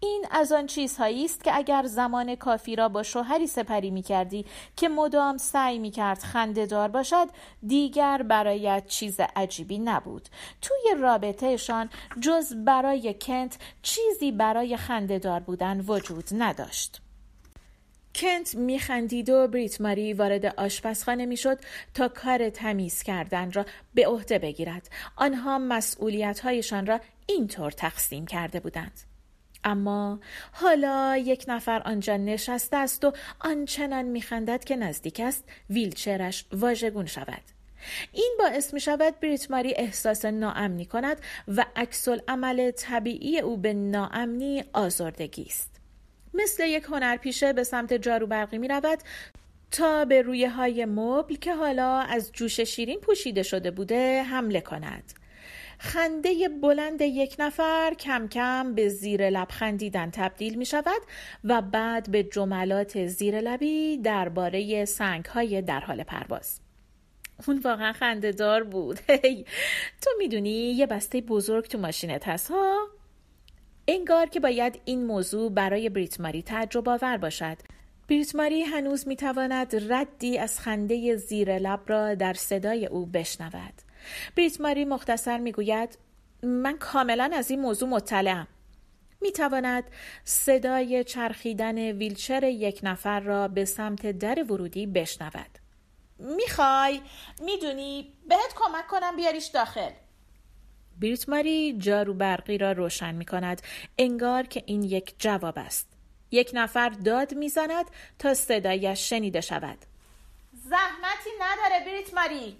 این 0.00 0.26
از 0.30 0.52
آن 0.52 0.66
چیزهایی 0.66 1.24
است 1.24 1.44
که 1.44 1.56
اگر 1.56 1.86
زمان 1.86 2.34
کافی 2.34 2.76
را 2.76 2.88
با 2.88 3.02
شوهری 3.02 3.46
سپری 3.46 3.90
می 3.90 4.02
کردی 4.02 4.44
که 4.76 4.88
مدام 4.88 5.36
سعی 5.36 5.78
می 5.78 5.90
کرد 5.90 6.18
خنده 6.18 6.66
دار 6.66 6.88
باشد 6.88 7.28
دیگر 7.66 8.22
برایت 8.22 8.86
چیز 8.86 9.20
عجیبی 9.36 9.78
نبود. 9.78 10.28
توی 10.62 11.00
رابطهشان 11.00 11.90
جز 12.20 12.54
برای 12.54 13.14
کنت 13.20 13.58
چیزی 13.82 14.32
برای 14.32 14.76
خنده 14.76 15.18
دار 15.18 15.40
بودن 15.40 15.80
وجود 15.80 16.24
نداشت. 16.32 17.00
کنت 18.14 18.54
میخندید 18.54 19.30
و 19.30 19.48
بریت 19.48 19.80
ماری 19.80 20.12
وارد 20.12 20.46
آشپزخانه 20.46 21.26
می‌شد 21.26 21.58
تا 21.94 22.08
کار 22.08 22.50
تمیز 22.50 23.02
کردن 23.02 23.52
را 23.52 23.66
به 23.94 24.08
عهده 24.08 24.38
بگیرد. 24.38 24.88
آنها 25.16 25.58
مسئولیت 25.58 26.40
هایشان 26.40 26.86
را 26.86 27.00
اینطور 27.26 27.70
تقسیم 27.70 28.26
کرده 28.26 28.60
بودند. 28.60 29.15
اما 29.66 30.20
حالا 30.52 31.16
یک 31.16 31.44
نفر 31.48 31.82
آنجا 31.84 32.16
نشسته 32.16 32.76
است 32.76 33.04
و 33.04 33.12
آنچنان 33.40 34.04
میخندد 34.04 34.64
که 34.64 34.76
نزدیک 34.76 35.20
است 35.20 35.44
ویلچرش 35.70 36.44
واژگون 36.52 37.06
شود. 37.06 37.42
این 38.12 38.36
باعث 38.38 38.74
می 38.74 38.80
شود 38.80 39.20
بریت 39.20 39.50
ماری 39.50 39.74
احساس 39.76 40.24
ناامنی 40.24 40.84
کند 40.86 41.20
و 41.48 41.64
عکس 41.76 42.08
عمل 42.28 42.70
طبیعی 42.70 43.40
او 43.40 43.56
به 43.56 43.74
ناامنی 43.74 44.64
آزردگی 44.72 45.42
است. 45.42 45.70
مثل 46.34 46.66
یک 46.66 46.84
هنرپیشه 46.84 47.52
به 47.52 47.64
سمت 47.64 47.94
جارو 47.94 48.26
برقی 48.26 48.58
می 48.58 48.68
رود 48.68 48.98
تا 49.70 50.04
به 50.04 50.22
رویه 50.22 50.50
های 50.50 50.84
مبل 50.84 51.34
که 51.34 51.54
حالا 51.54 51.98
از 51.98 52.32
جوش 52.32 52.60
شیرین 52.60 53.00
پوشیده 53.00 53.42
شده 53.42 53.70
بوده 53.70 54.22
حمله 54.22 54.60
کند. 54.60 55.12
خنده 55.78 56.48
بلند 56.48 57.00
یک 57.00 57.36
نفر 57.38 57.94
کم 57.94 58.28
کم 58.28 58.74
به 58.74 58.88
زیر 58.88 59.30
لب 59.30 59.48
خندیدن 59.50 60.10
تبدیل 60.10 60.54
می 60.54 60.66
شود 60.66 61.02
و 61.44 61.62
بعد 61.62 62.10
به 62.10 62.22
جملات 62.22 63.06
زیر 63.06 63.40
لبی 63.40 63.96
درباره 63.96 64.84
سنگ 64.84 65.24
های 65.24 65.62
در 65.62 65.80
حال 65.80 66.02
پرواز. 66.02 66.60
اون 67.48 67.58
واقعا 67.58 67.92
خنده 67.92 68.32
دار 68.32 68.64
بود 68.64 68.98
تو 70.02 70.10
می‌دونی 70.18 70.50
یه 70.50 70.86
بسته 70.86 71.20
بزرگ 71.20 71.64
تو 71.64 71.78
ماشینت 71.78 72.28
هست 72.28 72.50
ها؟ 72.50 72.88
انگار 73.88 74.26
که 74.26 74.40
باید 74.40 74.80
این 74.84 75.06
موضوع 75.06 75.50
برای 75.50 75.88
بریتماری 75.88 76.42
تجربه 76.46 76.90
آور 76.90 77.16
باشد. 77.16 77.56
بریتماری 78.08 78.62
هنوز 78.62 79.08
می‌تواند 79.08 79.92
ردی 79.92 80.38
از 80.38 80.60
خنده 80.60 81.16
زیر 81.16 81.58
لب 81.58 81.80
را 81.86 82.14
در 82.14 82.34
صدای 82.34 82.86
او 82.86 83.06
بشنود. 83.06 83.85
بریتماری 84.36 84.84
مختصر 84.84 85.38
می‌گوید 85.38 85.98
من 86.42 86.78
کاملا 86.78 87.30
از 87.34 87.50
این 87.50 87.60
موضوع 87.60 87.88
مطلعم. 87.88 88.46
می 89.20 89.32
تواند 89.32 89.84
صدای 90.24 91.04
چرخیدن 91.04 91.78
ویلچر 91.78 92.42
یک 92.42 92.80
نفر 92.82 93.20
را 93.20 93.48
به 93.48 93.64
سمت 93.64 94.06
در 94.06 94.42
ورودی 94.42 94.86
بشنود. 94.86 95.58
می‌خوای؟ 96.18 97.00
می‌دونی؟ 97.40 98.12
بهت 98.28 98.54
کمک 98.56 98.86
کنم 98.86 99.16
بیاریش 99.16 99.46
داخل. 99.46 99.90
بریت 101.00 101.28
ماری 101.28 101.78
جارو 101.78 102.14
برقی 102.14 102.58
را 102.58 102.72
روشن 102.72 103.14
می 103.14 103.24
کند 103.24 103.62
انگار 103.98 104.42
که 104.42 104.62
این 104.66 104.82
یک 104.82 105.14
جواب 105.18 105.58
است. 105.58 105.88
یک 106.30 106.50
نفر 106.54 106.88
داد 106.88 107.34
می‌زند 107.34 107.84
تا 108.18 108.34
صدایش 108.34 109.10
شنیده 109.10 109.40
شود. 109.40 109.78
زحمتی 110.52 111.30
نداره 111.40 111.84
بریت 111.84 112.14
ماری 112.14 112.56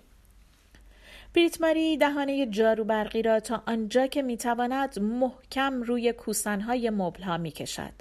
بریت 1.37 1.61
ماری 1.61 1.97
دهانه 1.97 2.47
جارو 2.47 2.85
برقی 2.85 3.23
را 3.23 3.40
تا 3.40 3.62
آنجا 3.66 4.07
که 4.07 4.23
می‌تواند 4.23 4.99
محکم 4.99 5.83
روی 5.83 6.12
کوسنهای 6.12 6.90
مبلها 6.90 7.37
می 7.37 7.50
کشد. 7.50 7.93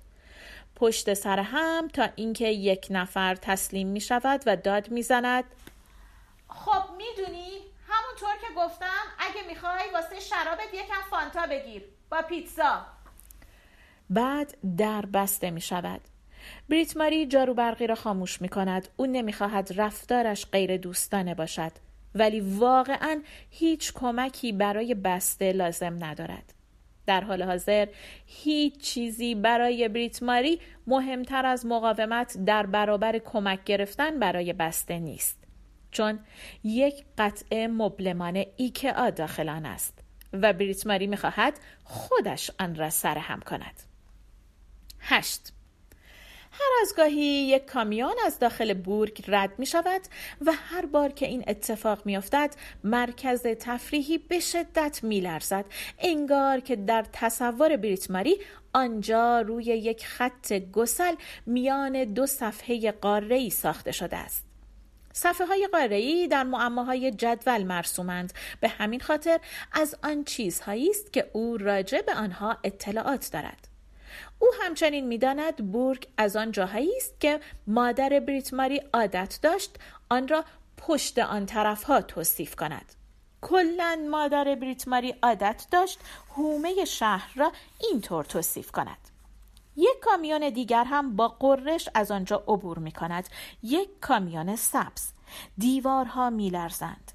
پشت 0.76 1.14
سر 1.14 1.40
هم 1.40 1.88
تا 1.88 2.10
اینکه 2.16 2.48
یک 2.48 2.88
نفر 2.90 3.36
تسلیم 3.36 3.88
می 3.88 4.02
شود 4.02 4.42
و 4.46 4.56
داد 4.56 4.92
می‌زند. 4.92 5.44
خب 6.48 6.92
می‌دونی 6.98 7.50
همونطور 7.88 8.36
که 8.42 8.54
گفتم 8.58 9.04
اگه 9.20 9.48
می‌خوای 9.48 9.90
واسه 9.94 10.20
شرابت 10.20 10.74
یکم 10.74 11.10
فانتا 11.10 11.48
بگیر 11.48 11.84
با 12.12 12.22
پیتزا. 12.22 12.86
بعد 14.10 14.58
در 14.78 15.06
بسته 15.06 15.52
می 15.52 15.62
شود 15.62 16.02
بریت 16.70 16.98
ماری 16.98 17.26
جارو 17.26 17.54
برقی 17.54 17.88
را 17.88 17.96
خاموش 17.96 18.42
می 18.42 18.50
کند 18.50 18.88
او 18.98 19.06
نمی‌خواهد 19.06 19.70
رفتارش 19.78 20.46
غیر 20.46 20.78
دوستانه 20.78 21.36
باشد. 21.36 21.72
ولی 22.16 22.40
واقعا 22.40 23.22
هیچ 23.50 23.94
کمکی 23.94 24.52
برای 24.52 24.94
بسته 24.94 25.52
لازم 25.52 26.04
ندارد. 26.04 26.54
در 27.06 27.22
حال 27.22 27.44
حاضر 27.44 27.88
هیچ 28.26 28.78
چیزی 28.78 29.36
برای 29.36 29.88
بریت 29.88 30.24
ماری 30.24 30.60
مهمتر 30.88 31.46
از 31.46 31.66
مقاومت 31.66 32.38
در 32.46 32.66
برابر 32.66 33.18
کمک 33.18 33.64
گرفتن 33.64 34.20
برای 34.20 34.54
بسته 34.54 35.00
نیست. 35.00 35.44
چون 35.92 36.20
یک 36.64 37.06
قطعه 37.18 37.68
مبلمان 37.68 38.46
ایکئا 38.58 39.10
داخل 39.10 39.50
آن 39.50 39.66
است 39.66 40.00
و 40.34 40.54
بریت 40.54 40.88
ماری 40.88 41.08
می‌خواهد 41.08 41.60
خودش 41.84 42.52
آن 42.60 42.76
را 42.76 42.90
سرهم 42.90 43.40
کند. 43.40 43.84
هشت. 45.00 45.55
هر 46.60 46.82
از 46.82 46.96
گاهی 46.98 47.26
یک 47.26 47.66
کامیون 47.66 48.16
از 48.26 48.40
داخل 48.40 48.74
بورگ 48.74 49.24
رد 49.28 49.60
می 49.60 49.66
شود 49.66 50.02
و 50.46 50.52
هر 50.52 50.86
بار 50.86 51.12
که 51.12 51.28
این 51.28 51.44
اتفاق 51.48 52.06
می 52.06 52.18
افتد 52.18 52.56
مرکز 52.84 53.42
تفریحی 53.42 54.18
به 54.18 54.40
شدت 54.40 55.00
می 55.04 55.20
لرزد. 55.20 55.66
انگار 56.00 56.60
که 56.60 56.76
در 56.76 57.06
تصور 57.14 57.78
بریت 57.78 58.12
ماری 58.12 58.38
آنجا 58.74 59.42
روی 59.42 59.64
یک 59.64 60.06
خط 60.06 60.54
گسل 60.54 61.16
میان 61.46 62.04
دو 62.04 62.26
صفحه 62.26 62.92
قاره 62.92 63.50
ساخته 63.50 63.92
شده 63.92 64.18
است. 64.18 64.46
صفحه 65.14 65.48
های 65.48 65.70
قاره 65.72 66.28
در 66.28 66.44
معماهای 66.44 67.12
جدول 67.12 67.64
مرسومند. 67.64 68.34
به 68.62 68.68
همین 68.68 69.00
خاطر 69.00 69.40
از 69.72 69.96
آن 70.04 70.24
چیزهایی 70.24 70.90
است 70.90 71.14
که 71.14 71.30
او 71.34 71.58
راجع 71.58 72.02
به 72.02 72.14
آنها 72.14 72.58
اطلاعات 72.64 73.30
دارد. 73.32 73.75
او 74.40 74.48
همچنین 74.62 75.08
می‌داند 75.08 75.72
بورگ 75.72 76.08
از 76.18 76.36
آن 76.36 76.52
جاهایی 76.52 76.98
است 76.98 77.20
که 77.20 77.40
مادر 77.68 78.20
بریتماری 78.20 78.82
عادت 78.94 79.40
داشت 79.42 79.76
آن 80.10 80.28
را 80.28 80.46
پشت 80.78 81.20
آن 81.20 81.46
طرفها 81.46 82.02
توصیف 82.02 82.56
کند. 82.56 82.94
کلا 83.42 84.08
مادر 84.12 84.56
بریتماری 84.56 85.16
عادت 85.24 85.68
داشت 85.72 86.00
هومه 86.36 86.86
شهر 86.86 87.32
را 87.36 87.52
اینطور 87.80 88.24
توصیف 88.24 88.72
کند. 88.72 88.98
یک 89.76 90.00
کامیون 90.02 90.50
دیگر 90.50 90.84
هم 90.84 91.16
با 91.16 91.28
قررش 91.28 91.90
از 91.94 92.12
آنجا 92.12 92.44
عبور 92.48 92.80
می 92.80 92.92
کند 92.92 93.30
یک 93.64 93.90
کامیون 94.02 94.56
سبز. 94.56 95.12
دیوارها 95.58 96.30
می 96.30 96.50
لرزند 96.50 97.12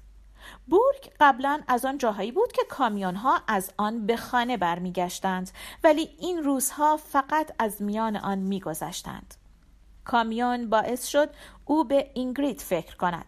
بورگ 0.71 1.11
قبلا 1.19 1.61
از 1.67 1.85
آن 1.85 1.97
جاهایی 1.97 2.31
بود 2.31 2.51
که 2.51 2.61
کامیون 2.69 3.15
ها 3.15 3.41
از 3.47 3.71
آن 3.77 4.05
به 4.05 4.17
خانه 4.17 4.57
برمیگشتند 4.57 5.51
ولی 5.83 6.09
این 6.19 6.43
روزها 6.43 6.97
فقط 6.97 7.51
از 7.59 7.81
میان 7.81 8.15
آن 8.15 8.37
میگذشتند. 8.37 9.35
کامیون 10.05 10.69
باعث 10.69 11.07
شد 11.07 11.29
او 11.65 11.83
به 11.83 12.11
اینگرید 12.13 12.61
فکر 12.61 12.95
کند. 12.95 13.25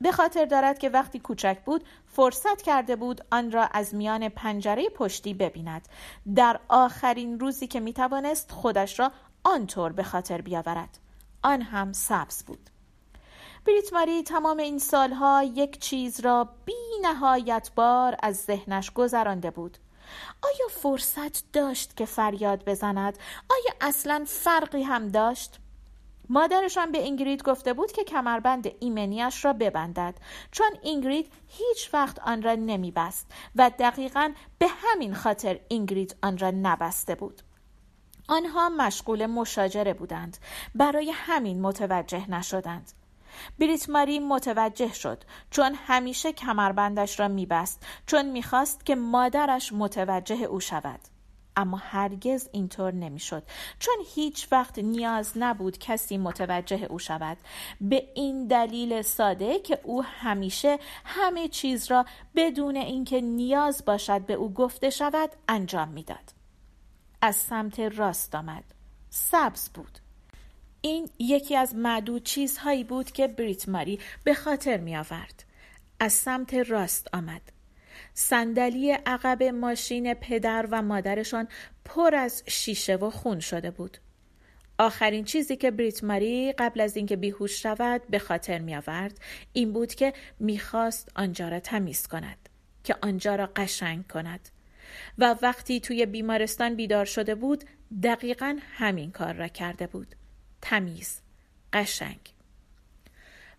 به 0.00 0.12
خاطر 0.12 0.44
دارد 0.44 0.78
که 0.78 0.88
وقتی 0.88 1.18
کوچک 1.18 1.58
بود 1.64 1.84
فرصت 2.06 2.62
کرده 2.62 2.96
بود 2.96 3.20
آن 3.30 3.52
را 3.52 3.64
از 3.64 3.94
میان 3.94 4.28
پنجره 4.28 4.88
پشتی 4.88 5.34
ببیند. 5.34 5.88
در 6.34 6.60
آخرین 6.68 7.40
روزی 7.40 7.66
که 7.66 7.80
می 7.80 7.92
توانست 7.92 8.52
خودش 8.52 9.00
را 9.00 9.12
آنطور 9.44 9.92
به 9.92 10.02
خاطر 10.02 10.40
بیاورد. 10.40 10.98
آن 11.42 11.62
هم 11.62 11.92
سبز 11.92 12.44
بود. 12.44 12.69
بریت 13.64 13.92
ماری 13.92 14.22
تمام 14.22 14.58
این 14.58 14.78
سالها 14.78 15.42
یک 15.42 15.78
چیز 15.78 16.20
را 16.20 16.48
بی 16.64 16.72
نهایت 17.02 17.70
بار 17.74 18.16
از 18.22 18.36
ذهنش 18.36 18.90
گذرانده 18.90 19.50
بود 19.50 19.78
آیا 20.42 20.68
فرصت 20.70 21.52
داشت 21.52 21.96
که 21.96 22.04
فریاد 22.04 22.64
بزند؟ 22.64 23.18
آیا 23.50 23.74
اصلا 23.80 24.24
فرقی 24.28 24.82
هم 24.82 25.08
داشت؟ 25.08 25.58
مادرشان 26.28 26.92
به 26.92 26.98
اینگرید 26.98 27.42
گفته 27.42 27.72
بود 27.72 27.92
که 27.92 28.04
کمربند 28.04 28.70
ایمنیش 28.80 29.44
را 29.44 29.52
ببندد 29.52 30.14
چون 30.50 30.70
اینگرید 30.82 31.32
هیچ 31.48 31.94
وقت 31.94 32.18
آن 32.18 32.42
را 32.42 32.54
نمی 32.54 32.90
بست 32.90 33.26
و 33.56 33.70
دقیقا 33.78 34.32
به 34.58 34.66
همین 34.68 35.14
خاطر 35.14 35.60
اینگرید 35.68 36.16
آن 36.22 36.38
را 36.38 36.50
نبسته 36.50 37.14
بود 37.14 37.42
آنها 38.28 38.68
مشغول 38.68 39.26
مشاجره 39.26 39.94
بودند 39.94 40.36
برای 40.74 41.10
همین 41.10 41.60
متوجه 41.60 42.30
نشدند 42.30 42.92
بریت 43.58 43.90
ماری 43.90 44.18
متوجه 44.18 44.92
شد 44.92 45.24
چون 45.50 45.74
همیشه 45.86 46.32
کمربندش 46.32 47.20
را 47.20 47.28
میبست 47.28 47.86
چون 48.06 48.30
می‌خواست 48.30 48.86
که 48.86 48.94
مادرش 48.94 49.72
متوجه 49.72 50.36
او 50.36 50.60
شود. 50.60 51.00
اما 51.56 51.76
هرگز 51.76 52.48
اینطور 52.52 52.94
نمی‌شد. 52.94 53.42
چون 53.78 53.94
هیچ 54.14 54.48
وقت 54.52 54.78
نیاز 54.78 55.32
نبود 55.36 55.78
کسی 55.78 56.18
متوجه 56.18 56.84
او 56.84 56.98
شود 56.98 57.36
به 57.80 58.08
این 58.14 58.46
دلیل 58.46 59.02
ساده 59.02 59.58
که 59.58 59.80
او 59.82 60.02
همیشه 60.02 60.78
همه 61.04 61.48
چیز 61.48 61.90
را 61.90 62.04
بدون 62.36 62.76
اینکه 62.76 63.20
نیاز 63.20 63.84
باشد 63.84 64.26
به 64.26 64.34
او 64.34 64.54
گفته 64.54 64.90
شود 64.90 65.30
انجام 65.48 65.88
می‌داد. 65.88 66.32
از 67.22 67.36
سمت 67.36 67.80
راست 67.80 68.34
آمد. 68.34 68.64
سبز 69.10 69.68
بود. 69.68 69.98
این 70.82 71.08
یکی 71.18 71.56
از 71.56 71.74
معدود 71.74 72.24
چیزهایی 72.24 72.84
بود 72.84 73.10
که 73.10 73.28
بریت 73.28 73.68
ماری 73.68 73.98
به 74.24 74.34
خاطر 74.34 74.76
می 74.76 74.96
آورد. 74.96 75.44
از 76.00 76.12
سمت 76.12 76.54
راست 76.54 77.08
آمد. 77.12 77.42
صندلی 78.14 78.90
عقب 78.90 79.42
ماشین 79.42 80.14
پدر 80.14 80.68
و 80.70 80.82
مادرشان 80.82 81.48
پر 81.84 82.14
از 82.14 82.42
شیشه 82.46 82.96
و 82.96 83.10
خون 83.10 83.40
شده 83.40 83.70
بود. 83.70 83.98
آخرین 84.78 85.24
چیزی 85.24 85.56
که 85.56 85.70
بریت 85.70 86.04
ماری 86.04 86.52
قبل 86.52 86.80
از 86.80 86.96
اینکه 86.96 87.16
بیهوش 87.16 87.62
شود 87.62 88.02
به 88.10 88.18
خاطر 88.18 88.58
می 88.58 88.76
آورد 88.76 89.20
این 89.52 89.72
بود 89.72 89.94
که 89.94 90.12
می‌خواست 90.38 91.12
آنجا 91.16 91.48
را 91.48 91.60
تمیز 91.60 92.06
کند 92.06 92.48
که 92.84 92.96
آنجا 93.02 93.34
را 93.34 93.46
قشنگ 93.56 94.06
کند 94.06 94.48
و 95.18 95.36
وقتی 95.42 95.80
توی 95.80 96.06
بیمارستان 96.06 96.74
بیدار 96.74 97.04
شده 97.04 97.34
بود 97.34 97.64
دقیقا 98.02 98.58
همین 98.76 99.10
کار 99.12 99.32
را 99.32 99.48
کرده 99.48 99.86
بود 99.86 100.14
تمیز 100.62 101.20
قشنگ 101.72 102.34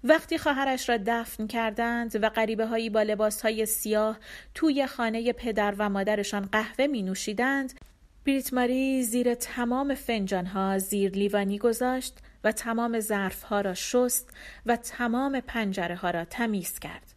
وقتی 0.03 0.37
خواهرش 0.37 0.89
را 0.89 0.99
دفن 1.05 1.47
کردند 1.47 2.23
و 2.23 2.29
غریبه 2.29 2.65
هایی 2.65 2.89
با 2.89 3.01
لباس 3.01 3.41
های 3.41 3.65
سیاه 3.65 4.19
توی 4.53 4.87
خانه 4.87 5.33
پدر 5.33 5.75
و 5.77 5.89
مادرشان 5.89 6.45
قهوه 6.45 6.87
می 6.87 7.03
نوشیدند 7.03 7.73
بریت 8.25 8.53
ماری 8.53 9.03
زیر 9.03 9.33
تمام 9.33 9.95
فنجان 9.95 10.45
ها 10.45 10.77
زیر 10.77 11.11
لیوانی 11.11 11.57
گذاشت 11.57 12.17
و 12.43 12.51
تمام 12.51 12.99
ظرف 12.99 13.43
ها 13.43 13.61
را 13.61 13.73
شست 13.73 14.29
و 14.65 14.75
تمام 14.75 15.39
پنجره 15.39 15.95
ها 15.95 16.09
را 16.09 16.25
تمیز 16.25 16.79
کرد. 16.79 17.13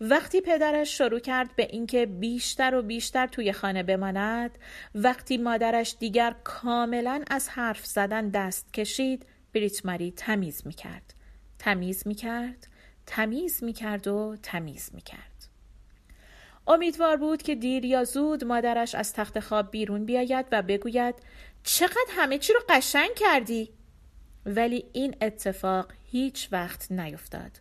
وقتی 0.00 0.40
پدرش 0.40 0.98
شروع 0.98 1.20
کرد 1.20 1.56
به 1.56 1.68
اینکه 1.70 2.06
بیشتر 2.06 2.74
و 2.74 2.82
بیشتر 2.82 3.26
توی 3.26 3.52
خانه 3.52 3.82
بماند 3.82 4.58
وقتی 4.94 5.38
مادرش 5.38 5.96
دیگر 5.98 6.34
کاملا 6.44 7.24
از 7.30 7.48
حرف 7.48 7.86
زدن 7.86 8.28
دست 8.28 8.72
کشید 8.72 9.26
بریت 9.54 9.86
ماری 9.86 10.12
تمیز 10.12 10.66
می‌کرد. 10.66 11.14
تمیز 11.58 12.06
می‌کرد 12.06 12.68
تمیز 13.06 13.64
می‌کرد 13.64 14.06
و 14.06 14.36
تمیز 14.42 14.90
می‌کرد. 14.94 15.48
امیدوار 16.66 17.16
بود 17.16 17.42
که 17.42 17.54
دیر 17.54 17.84
یا 17.84 18.04
زود 18.04 18.44
مادرش 18.44 18.94
از 18.94 19.12
تخت 19.12 19.40
خواب 19.40 19.70
بیرون 19.70 20.04
بیاید 20.04 20.46
و 20.52 20.62
بگوید 20.62 21.14
چقدر 21.62 22.08
همه 22.10 22.38
چی 22.38 22.52
رو 22.52 22.60
قشنگ 22.68 23.14
کردی؟ 23.16 23.77
ولی 24.56 24.84
این 24.92 25.14
اتفاق 25.20 25.92
هیچ 26.10 26.48
وقت 26.52 26.92
نیفتاد 26.92 27.60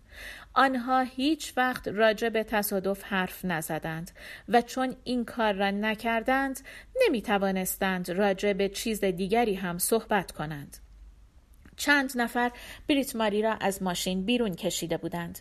آنها 0.54 1.02
هیچ 1.02 1.54
وقت 1.58 1.88
راجع 1.88 2.30
به 2.30 2.44
تصادف 2.44 3.04
حرف 3.04 3.46
نزدند 3.46 4.12
و 4.50 4.62
چون 4.62 4.96
این 5.04 5.26
کار 5.26 5.54
را 5.54 5.72
نکردند 5.72 6.60
نمی 7.06 7.22
توانستند 7.22 8.12
راجع 8.12 8.54
به 8.54 8.70
چیز 8.70 9.04
دیگری 9.04 9.54
هم 9.54 9.78
صحبت 9.78 10.32
کنند. 10.32 10.78
چند 11.78 12.12
نفر 12.16 12.52
بریت 12.90 13.16
ماری 13.16 13.42
را 13.42 13.54
از 13.54 13.84
ماشین 13.84 14.26
بیرون 14.26 14.56
کشیده 14.56 14.98
بودند. 14.98 15.40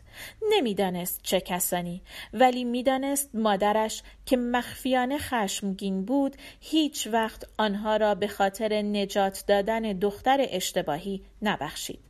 نمی‌دانست 0.51 1.21
چه 1.23 1.41
کسانی 1.41 2.03
ولی 2.33 2.65
می‌دانست 2.65 3.31
مادرش 3.35 4.03
که 4.27 4.37
مخفیانه 4.37 5.19
خشمگین 5.19 6.05
بود 6.05 6.37
هیچ 6.61 7.07
وقت 7.07 7.45
آنها 7.59 7.97
را 7.97 8.15
به 8.15 8.29
خاطر 8.29 8.83
نجات 8.83 9.45
دادن 9.47 9.83
دختر 9.83 10.47
اشتباهی 10.51 11.23
نبخشید. 11.43 12.01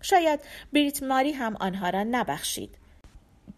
شاید 0.00 0.40
بریت 0.72 1.02
ماری 1.02 1.32
هم 1.32 1.56
آنها 1.56 1.90
را 1.90 2.02
نبخشید 2.02 2.78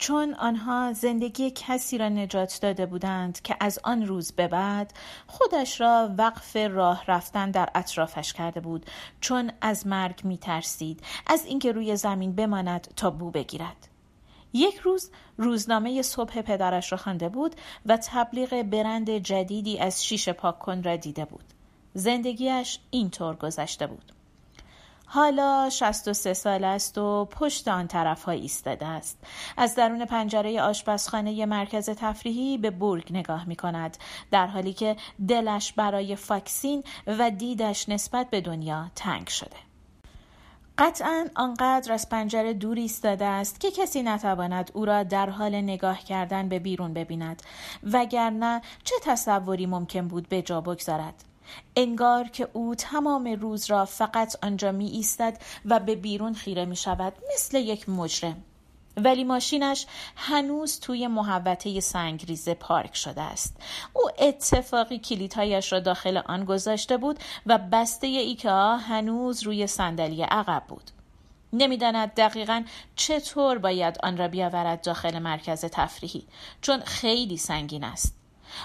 چون 0.00 0.34
آنها 0.34 0.92
زندگی 0.92 1.50
کسی 1.50 1.98
را 1.98 2.08
نجات 2.08 2.58
داده 2.62 2.86
بودند 2.86 3.42
که 3.42 3.56
از 3.60 3.78
آن 3.84 4.06
روز 4.06 4.32
به 4.32 4.48
بعد 4.48 4.92
خودش 5.26 5.80
را 5.80 6.10
وقف 6.18 6.56
راه 6.56 7.04
رفتن 7.08 7.50
در 7.50 7.68
اطرافش 7.74 8.32
کرده 8.32 8.60
بود 8.60 8.86
چون 9.20 9.52
از 9.60 9.86
مرگ 9.86 10.20
می 10.24 10.38
ترسید 10.38 11.02
از 11.26 11.44
اینکه 11.44 11.72
روی 11.72 11.96
زمین 11.96 12.34
بماند 12.34 12.88
تا 12.96 13.10
بو 13.10 13.30
بگیرد. 13.30 13.88
یک 14.52 14.76
روز 14.76 15.10
روزنامه 15.36 16.02
صبح 16.02 16.40
پدرش 16.40 16.92
را 16.92 16.98
خوانده 16.98 17.28
بود 17.28 17.56
و 17.86 17.96
تبلیغ 17.96 18.62
برند 18.62 19.10
جدیدی 19.10 19.78
از 19.78 20.04
شیش 20.04 20.28
پاک 20.28 20.58
کن 20.58 20.82
را 20.82 20.96
دیده 20.96 21.24
بود. 21.24 21.44
زندگیش 21.94 22.78
اینطور 22.90 23.36
گذشته 23.36 23.86
بود. 23.86 24.12
حالا 25.12 25.68
63 25.70 26.34
سال 26.34 26.64
است 26.64 26.98
و 26.98 27.24
پشت 27.24 27.68
آن 27.68 27.86
طرف 27.86 28.22
ها 28.22 28.32
ایستاده 28.32 28.86
است. 28.86 29.18
از 29.56 29.74
درون 29.74 30.04
پنجره 30.04 30.62
آشپزخانه 30.62 31.46
مرکز 31.46 31.90
تفریحی 31.90 32.58
به 32.58 32.70
بورگ 32.70 33.06
نگاه 33.10 33.48
می 33.48 33.56
کند 33.56 33.96
در 34.30 34.46
حالی 34.46 34.72
که 34.72 34.96
دلش 35.28 35.72
برای 35.72 36.16
فاکسین 36.16 36.84
و 37.06 37.30
دیدش 37.30 37.88
نسبت 37.88 38.30
به 38.30 38.40
دنیا 38.40 38.90
تنگ 38.94 39.28
شده. 39.28 39.56
قطعا 40.78 41.28
آنقدر 41.34 41.92
از 41.92 42.08
پنجره 42.08 42.54
دور 42.54 42.76
ایستاده 42.76 43.24
است 43.24 43.60
که 43.60 43.70
کسی 43.70 44.02
نتواند 44.02 44.70
او 44.74 44.84
را 44.84 45.02
در 45.02 45.30
حال 45.30 45.60
نگاه 45.60 45.98
کردن 45.98 46.48
به 46.48 46.58
بیرون 46.58 46.94
ببیند 46.94 47.42
وگرنه 47.92 48.62
چه 48.84 48.94
تصوری 49.02 49.66
ممکن 49.66 50.08
بود 50.08 50.28
به 50.28 50.42
جا 50.42 50.60
بگذارد 50.60 51.29
انگار 51.76 52.28
که 52.28 52.48
او 52.52 52.74
تمام 52.74 53.28
روز 53.28 53.70
را 53.70 53.84
فقط 53.84 54.36
آنجا 54.42 54.72
می 54.72 54.86
ایستد 54.86 55.38
و 55.64 55.80
به 55.80 55.94
بیرون 55.94 56.34
خیره 56.34 56.64
می 56.64 56.76
شود 56.76 57.12
مثل 57.34 57.58
یک 57.58 57.88
مجرم. 57.88 58.44
ولی 58.96 59.24
ماشینش 59.24 59.86
هنوز 60.16 60.80
توی 60.80 61.06
محوطه 61.06 61.80
سنگریزه 61.80 62.54
پارک 62.54 62.96
شده 62.96 63.22
است. 63.22 63.56
او 63.92 64.02
اتفاقی 64.18 64.98
کلیدهایش 64.98 65.72
را 65.72 65.80
داخل 65.80 66.16
آن 66.16 66.44
گذاشته 66.44 66.96
بود 66.96 67.18
و 67.46 67.58
بسته 67.72 68.06
ایکا 68.06 68.76
هنوز 68.76 69.42
روی 69.42 69.66
صندلی 69.66 70.22
عقب 70.22 70.62
بود. 70.68 70.90
نمی‌داند 71.52 72.14
دقیقا 72.14 72.64
چطور 72.96 73.58
باید 73.58 73.98
آن 74.02 74.16
را 74.16 74.28
بیاورد 74.28 74.82
داخل 74.82 75.18
مرکز 75.18 75.64
تفریحی 75.64 76.26
چون 76.60 76.80
خیلی 76.80 77.36
سنگین 77.36 77.84
است. 77.84 78.19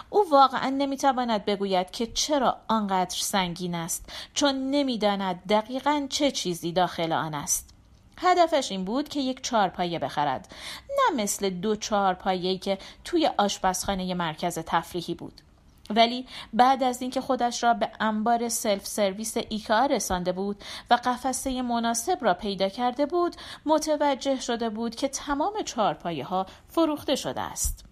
او 0.10 0.26
واقعا 0.32 0.70
نمی‌تواند 0.70 1.46
بگوید 1.46 1.92
که 1.92 2.08
چرا 2.08 2.58
آنقدر 2.68 3.16
سنگین 3.16 3.76
است 3.76 4.10
چون 4.34 4.72
نمی‌داند 4.72 5.44
دقیقا 5.50 6.08
چه 6.10 6.32
چیزی 6.32 6.72
داخل 6.72 7.12
آن 7.12 7.34
است. 7.34 7.70
هدفش 8.18 8.72
این 8.72 8.86
بود 8.86 9.10
که 9.10 9.20
یک 9.20 9.44
چارپایه 9.44 10.00
بخرد 10.00 10.56
نه 10.90 11.24
مثل 11.24 11.50
دو 11.50 11.76
چارپایه 11.76 12.58
که 12.58 12.78
توی 13.04 13.30
آشپزخانه 13.38 14.14
مرکز 14.14 14.60
تفریحی 14.60 15.14
بود. 15.14 15.42
ولی 15.90 16.28
بعد 16.54 16.84
از 16.84 17.02
اینکه 17.02 17.22
خودش 17.22 17.64
را 17.64 17.74
به 17.74 17.90
انبار 18.00 18.50
سلف 18.50 18.86
سرویس 18.88 19.38
ایکا 19.50 19.86
رسانده 19.86 20.32
بود 20.32 20.64
و 20.90 20.94
قفسه 20.94 21.62
مناسب 21.62 22.18
را 22.22 22.34
پیدا 22.34 22.70
کرده 22.70 23.06
بود 23.06 23.36
متوجه 23.66 24.40
شده 24.40 24.70
بود 24.70 24.96
که 24.96 25.08
تمام 25.08 25.54
چارپایه 25.66 26.26
ها 26.26 26.46
فروخته 26.70 27.16
شده 27.16 27.42
است. 27.42 27.85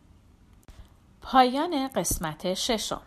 پایان 1.23 1.87
قسمت 1.87 2.53
ششم. 2.53 3.01